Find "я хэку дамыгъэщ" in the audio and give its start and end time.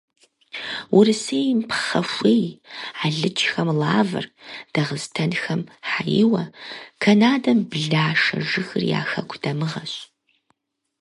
8.99-9.93